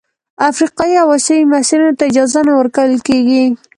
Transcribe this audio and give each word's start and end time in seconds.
افریقايي 0.49 0.95
او 1.03 1.09
اسیايي 1.17 1.49
محصلینو 1.51 1.97
ته 1.97 2.03
اجازه 2.09 2.39
نه 2.47 2.53
ورکول 2.59 2.91
کیږي. 3.07 3.43